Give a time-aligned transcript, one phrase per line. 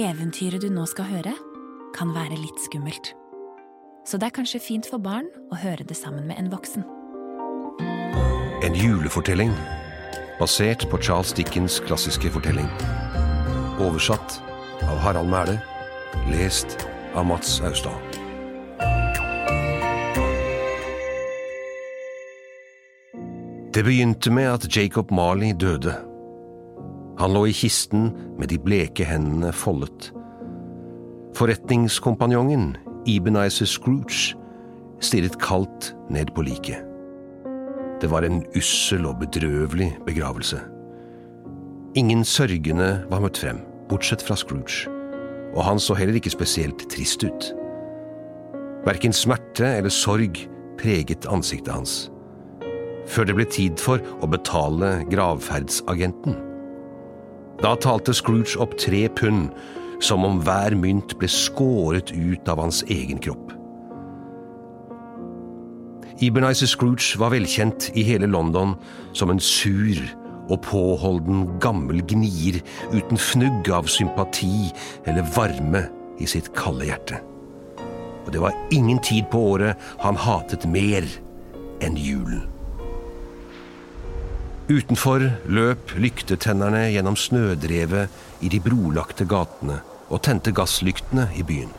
[0.00, 1.32] Eventyret du nå skal høre,
[1.92, 3.10] kan være litt skummelt.
[4.08, 6.86] Så det er kanskje fint for barn å høre det sammen med en voksen.
[8.64, 9.52] En julefortelling
[10.38, 12.70] basert på Charles Dickens' klassiske fortelling.
[13.76, 14.40] Oversatt
[14.88, 15.58] av Harald Mæle.
[16.32, 16.80] Lest
[17.12, 17.92] av Mats Austad.
[23.70, 26.09] Det begynte med at Jacob Marley døde.
[27.20, 28.08] Han lå i kisten
[28.40, 30.08] med de bleke hendene foldet.
[31.36, 32.78] Forretningskompanjongen,
[33.08, 34.38] Ebenizer Scrooge,
[35.04, 36.80] stirret kaldt ned på liket.
[38.00, 40.62] Det var en ussel og bedrøvelig begravelse.
[42.00, 43.60] Ingen sørgende var møtt frem,
[43.92, 44.88] bortsett fra Scrooge,
[45.52, 47.52] og han så heller ikke spesielt trist ut.
[48.88, 50.46] Verken smerte eller sorg
[50.80, 52.06] preget ansiktet hans.
[53.10, 56.46] Før det ble tid for å betale gravferdsagenten.
[57.60, 59.50] Da talte Scrooge opp tre pund,
[60.00, 63.50] som om hver mynt ble skåret ut av hans egen kropp.
[66.24, 68.74] Ebenezer Scrooge var velkjent i hele London
[69.16, 70.00] som en sur
[70.50, 72.58] og påholden gammel gnier
[72.92, 74.70] uten fnugg av sympati
[75.08, 75.84] eller varme
[76.20, 77.20] i sitt kalde hjerte.
[78.24, 81.04] Og det var ingen tid på året han hatet mer
[81.84, 82.48] enn julen.
[84.70, 91.72] Utenfor løp lyktetennerne gjennom snødrevet i de brolagte gatene og tente gasslyktene i byen.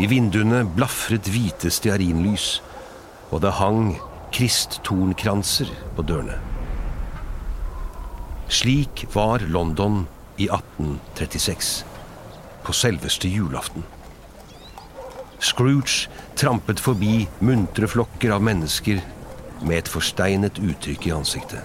[0.00, 2.62] I vinduene blafret hvite stearinlys,
[3.28, 3.98] og det hang
[4.32, 6.38] kristtornkranser på dørene.
[8.48, 10.06] Slik var London
[10.40, 11.84] i 1836,
[12.64, 13.84] på selveste julaften.
[15.36, 19.04] Scrooge trampet forbi muntre flokker av mennesker
[19.62, 21.62] med et forsteinet uttrykk i ansiktet.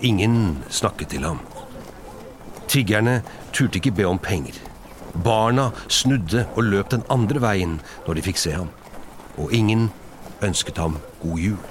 [0.00, 1.40] Ingen snakket til ham.
[2.68, 3.22] Tiggerne
[3.52, 4.54] turte ikke be om penger.
[5.24, 8.70] Barna snudde og løp den andre veien når de fikk se ham.
[9.38, 9.88] Og ingen
[10.44, 11.66] ønsket ham god jul.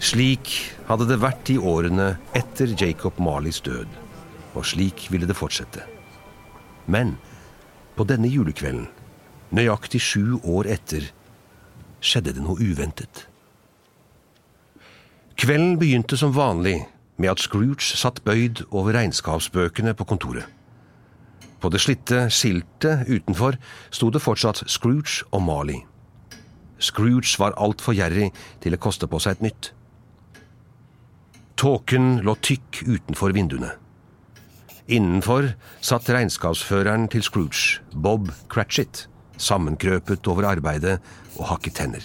[0.00, 0.52] Slik
[0.88, 3.88] hadde det vært i årene etter Jacob Marleys død,
[4.56, 5.84] og slik ville det fortsette.
[6.90, 7.18] Men
[7.96, 8.88] på denne julekvelden,
[9.52, 11.10] nøyaktig sju år etter,
[12.00, 13.26] skjedde det noe uventet.
[15.40, 16.82] Kvelden begynte som vanlig
[17.20, 20.44] med at Scrooge satt bøyd over regnskapsbøkene på kontoret.
[21.60, 23.58] På det slitte skiltet utenfor
[23.92, 25.82] sto det fortsatt Scrooge og Marley.
[26.80, 28.30] Scrooge var altfor gjerrig
[28.64, 29.70] til å koste på seg et nytt.
[31.60, 33.74] Tåken lå tykk utenfor vinduene.
[34.88, 35.52] Innenfor
[35.84, 39.04] satt regnskapsføreren til Scrooge, Bob Cratchit,
[39.40, 40.98] sammenkrøpet over arbeidet
[41.36, 42.04] og hakket tenner.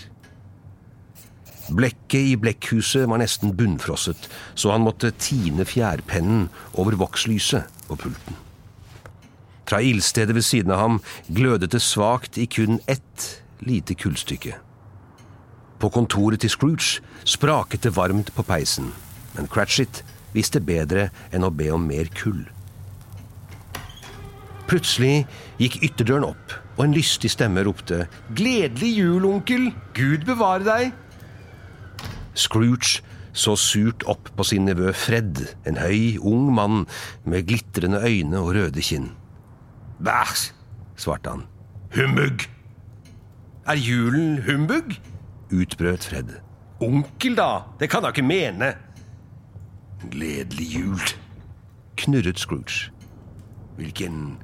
[1.66, 6.48] Blekket i blekkhuset var nesten bunnfrosset, så han måtte tine fjærpennen
[6.78, 8.38] over vokslyset på pulten.
[9.66, 13.30] Fra ildstedet ved siden av ham glødet det svakt i kun ett
[13.66, 14.54] lite kullstykke.
[15.82, 18.92] På kontoret til Scrooge spraket det varmt på peisen,
[19.34, 20.04] men Cratchit
[20.38, 22.46] visste bedre enn å be om mer kull.
[24.66, 25.26] Plutselig
[25.62, 29.70] gikk ytterdøren opp, og en lystig stemme ropte 'Gledelig jul, onkel!
[29.94, 30.94] Gud bevare deg!'
[32.36, 33.04] Scrooge
[33.36, 36.86] så surt opp på sin nevø Fred, en høy, ung mann
[37.28, 39.12] med glitrende øyne og røde kinn.
[40.00, 40.52] Bæsj,
[40.96, 41.46] svarte han.
[41.96, 42.48] Humbug!
[43.68, 44.96] Er julen humbug?
[45.52, 46.40] utbrøt Fred.
[46.80, 47.66] Onkel, da!
[47.80, 48.74] Det kan da ikke mene!
[50.12, 51.16] Gledelig jul,
[51.98, 52.95] knurret Scrooge.
[53.76, 54.38] Hvilken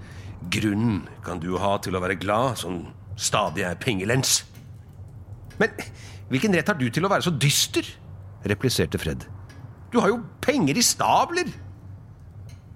[0.52, 2.84] grunn kan du ha til å være glad, som
[3.16, 4.42] stadig er pengelens?
[5.62, 5.76] Men
[6.32, 7.88] hvilken rett har du til å være så dyster?
[8.48, 9.28] repliserte Fred.
[9.94, 11.50] Du har jo penger i stabler!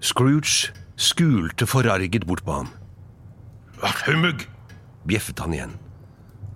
[0.00, 2.70] Scrooge skulte forarget bort på ham.
[4.06, 4.46] Humbug!
[5.06, 5.74] bjeffet han igjen.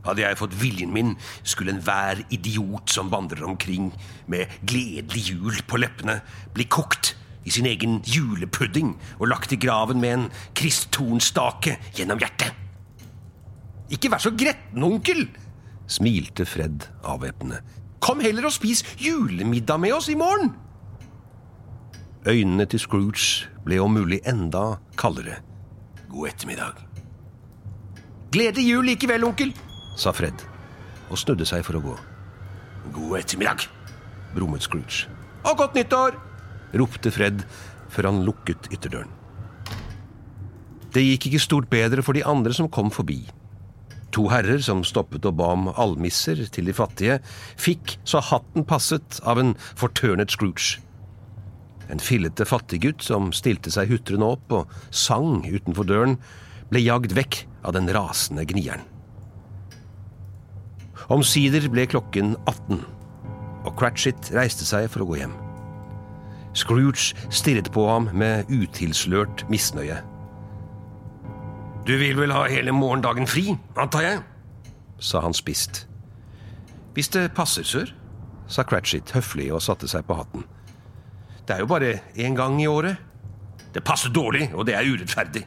[0.05, 1.13] Hadde jeg fått viljen min,
[1.45, 3.91] skulle enhver idiot som vandrer omkring
[4.33, 6.21] med gledelig jul på leppene,
[6.57, 7.15] bli kokt
[7.45, 10.27] i sin egen julepudding og lagt i graven med en
[10.57, 12.57] kristtornstake gjennom hjertet.
[13.91, 15.25] Ikke vær så gretten, onkel,
[15.91, 17.61] smilte Fred avvæpnende.
[18.01, 20.53] Kom heller og spis julemiddag med oss i morgen.
[22.29, 25.41] Øynene til Scrooge ble om mulig enda kaldere.
[26.11, 26.87] God ettermiddag.
[28.33, 29.53] Gledelig jul likevel, onkel,
[29.99, 30.45] sa Fred,
[31.11, 31.97] og snudde seg for å gå.
[32.95, 33.67] God ettermiddag,
[34.37, 35.09] brummet Scrooge.
[35.43, 36.30] Og godt nyttår!
[36.77, 37.45] Ropte Fred
[37.91, 39.11] før han lukket ytterdøren.
[40.91, 43.23] Det gikk ikke stort bedre for de andre som kom forbi.
[44.15, 47.21] To herrer som stoppet og ba om almisser til de fattige,
[47.55, 50.81] fikk så hatten passet av en fortørnet Scrooge.
[51.91, 56.19] En fillete fattiggutt som stilte seg hutrende opp og sang utenfor døren,
[56.71, 58.83] ble jagd vekk av den rasende gnieren.
[61.11, 62.83] Omsider ble klokken 18,
[63.67, 65.40] og Cratchit reiste seg for å gå hjem.
[66.55, 70.01] Scrooge stirret på ham med utilslørt misnøye.
[71.87, 74.23] Du vil vel ha hele morgendagen fri, antar jeg?
[75.01, 75.87] sa han spisst.
[76.95, 77.95] Hvis det passer, sir,
[78.51, 80.45] sa Cratchit høflig og satte seg på hatten.
[81.47, 82.99] Det er jo bare én gang i året.
[83.75, 85.47] Det passer dårlig, og det er urettferdig,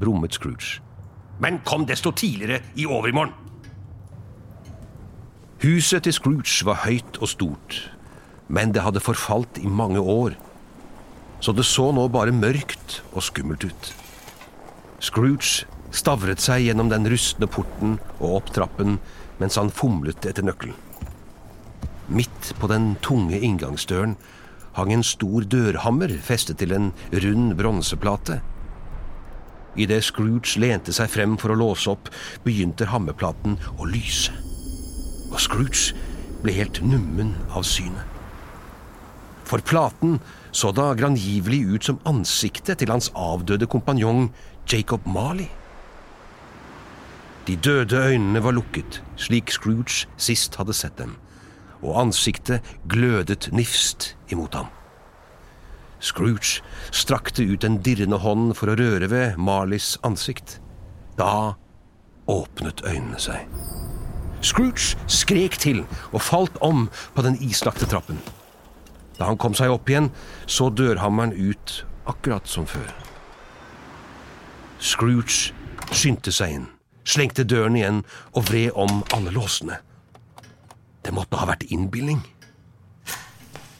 [0.00, 0.82] brummet Scrooge.
[1.40, 3.32] Men kom desto tidligere i overmorgen.
[5.62, 7.96] Huset til Scrooge var høyt og stort,
[8.48, 10.36] men det hadde forfalt i mange år,
[11.42, 13.92] så det så nå bare mørkt og skummelt ut.
[15.02, 19.00] Scrooge stavret seg gjennom den rustne porten og opp trappen
[19.40, 20.78] mens han fomlet etter nøkkelen.
[22.12, 24.16] Midt på den tunge inngangsdøren
[24.76, 26.90] hang en stor dørhammer festet til en
[27.24, 28.40] rund bronseplate.
[29.80, 32.10] Idet Scrooge lente seg frem for å låse opp,
[32.44, 34.34] begynte hammerplaten å lyse.
[35.32, 35.96] Og Scrooge
[36.44, 38.11] ble helt nummen av synet.
[39.52, 40.16] For platen
[40.56, 44.30] så da grangivelig ut som ansiktet til hans avdøde kompanjong
[44.72, 45.50] Jacob Marley.
[47.44, 51.18] De døde øynene var lukket, slik Scrooge sist hadde sett dem,
[51.82, 54.72] og ansiktet glødet nifst imot ham.
[56.00, 60.62] Scrooge strakte ut en dirrende hånd for å røre ved Marleys ansikt.
[61.20, 61.58] Da
[62.24, 63.44] åpnet øynene seg.
[64.40, 68.22] Scrooge skrek til og falt om på den islagte trappen.
[69.18, 70.10] Da han kom seg opp igjen,
[70.46, 72.90] så dørhammeren ut akkurat som før.
[74.82, 75.52] Scrooge
[75.92, 76.68] skyndte seg inn,
[77.04, 79.78] slengte døren igjen og vred om alle låsene.
[81.02, 82.22] Det måtte ha vært innbilning.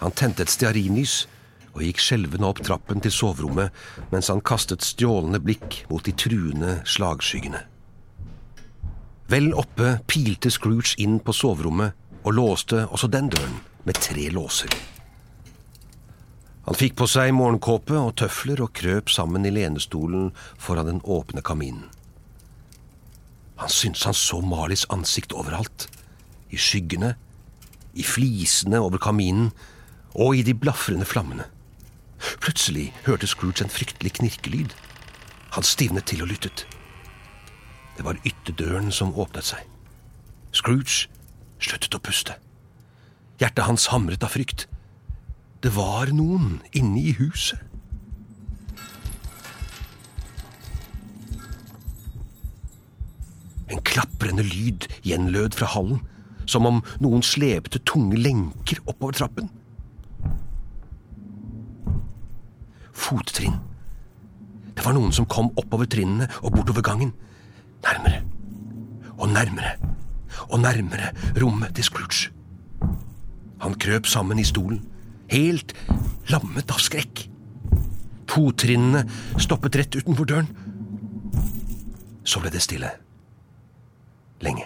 [0.03, 1.25] Han tente et stearinlys
[1.73, 3.75] og gikk skjelvende opp trappen til soverommet
[4.13, 7.63] mens han kastet stjålende blikk mot de truende slagskyggene.
[9.33, 14.92] Vel oppe pilte Scrooge inn på soverommet og låste også den døren med tre låser.
[16.67, 20.31] Han fikk på seg morgenkåpe og tøfler og krøp sammen i lenestolen
[20.63, 21.89] foran den åpne kaminen.
[23.59, 25.89] Han syntes han så Malis ansikt overalt.
[26.51, 27.15] I skyggene,
[27.95, 29.51] i flisene over kaminen
[30.15, 31.49] og i de blafrende flammene.
[32.43, 34.75] Plutselig hørte Scrooge en fryktelig knirkelyd.
[35.57, 36.67] Han stivnet til og lyttet.
[37.97, 39.67] Det var ytterdøren som åpnet seg.
[40.55, 41.09] Scrooge
[41.63, 42.37] sluttet å puste.
[43.41, 44.69] Hjertet hans hamret av frykt.
[45.63, 47.61] Det var noen inne i huset.
[53.71, 56.03] En klaprende lyd gjenlød fra hallen,
[56.51, 59.49] som om noen slepte tunge lenker oppover trappen.
[62.93, 63.61] Fottrinn.
[64.75, 67.15] Det var noen som kom oppover trinnene og bortover gangen.
[67.87, 68.23] Nærmere
[69.19, 69.77] og nærmere
[70.49, 72.33] og nærmere rommet til Scrooge.
[73.63, 74.83] Han krøp sammen i stolen,
[75.33, 75.75] helt
[76.33, 77.27] lammet av skrekk.
[78.33, 79.05] Fottrinnene
[79.41, 80.49] stoppet rett utenfor døren.
[82.25, 82.89] Så ble det stille.
[84.43, 84.65] Lenge.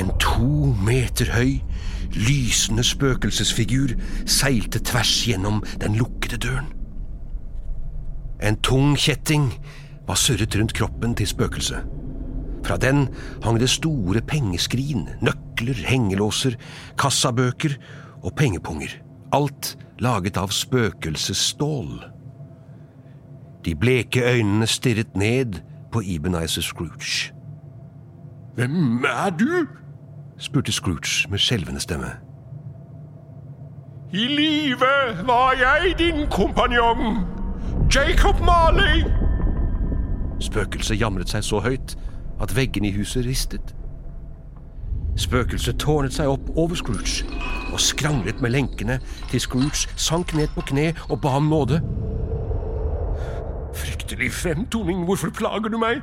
[0.00, 1.58] En to meter høy,
[2.16, 3.92] lysende spøkelsesfigur
[4.24, 6.72] seilte tvers gjennom den lukkede døren.
[8.42, 9.52] En tung kjetting
[10.08, 12.01] var surret rundt kroppen til spøkelset.
[12.62, 13.08] Fra den
[13.42, 16.56] hang det store pengeskrin, nøkler, hengelåser,
[16.98, 17.76] kassabøker
[18.22, 18.94] og pengepunger.
[19.32, 21.92] Alt laget av spøkelsesstål.
[23.64, 25.60] De bleke øynene stirret ned
[25.92, 27.32] på Ebenezer Scrooge.
[28.54, 29.66] Hvem er du?
[30.38, 32.10] spurte Scrooge med skjelvende stemme.
[34.12, 37.26] I live var jeg din kompanjong,
[37.94, 39.04] Jacob Marley.
[40.40, 41.94] Spøkelset jamret seg så høyt
[42.42, 43.74] at veggene i huset ristet.
[45.16, 47.26] Spøkelset tårnet seg opp over Scrooge
[47.72, 48.98] og skranglet med lenkene
[49.30, 51.82] til Scrooge sank ned på kne og ba om nåde.
[53.74, 56.02] Fryktelig fremtoning, hvorfor plager du meg?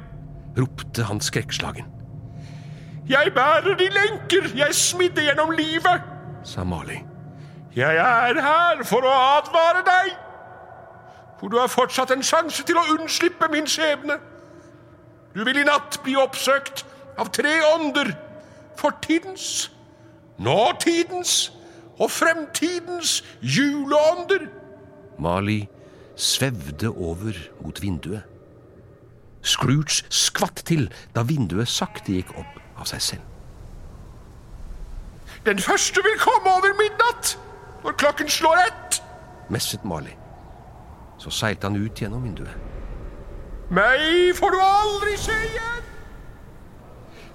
[0.58, 1.86] ropte han skrekkslagen.
[3.10, 6.02] Jeg bærer de lenker jeg smidde gjennom livet,
[6.44, 7.00] sa Mali.
[7.76, 10.12] Jeg er her for å advare deg,
[11.40, 14.18] for du har fortsatt en sjanse til å unnslippe min skjebne.
[15.40, 16.82] Du vil i natt bli oppsøkt
[17.16, 18.10] av tre ånder.
[18.76, 19.70] Fortidens,
[20.36, 21.36] nåtidens
[21.96, 24.50] og fremtidens juleånder.
[25.16, 25.62] Mali
[26.20, 28.26] svevde over mot vinduet.
[29.40, 33.24] Scrooge skvatt til da vinduet sakte gikk opp av seg selv.
[35.48, 37.38] Den første vil komme over midnatt,
[37.86, 39.00] når klokken slår ett.
[39.48, 40.18] messet Mali.
[41.18, 42.69] Så seilte han ut gjennom vinduet.
[43.70, 45.84] Meg får du aldri se igjen!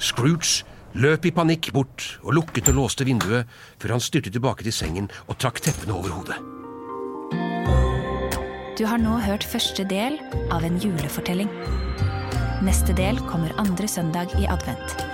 [0.02, 0.64] Scrooge
[0.98, 3.46] løp i panikk bort og lukket og låste vinduet
[3.78, 6.40] før han styrtet tilbake til sengen og trakk teppene over hodet.
[8.74, 10.18] Du har nå hørt første del
[10.50, 11.50] av en julefortelling.
[12.66, 15.13] Neste del kommer andre søndag i advent.